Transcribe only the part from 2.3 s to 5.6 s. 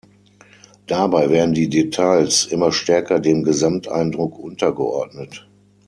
immer stärker dem Gesamteindruck untergeordnet.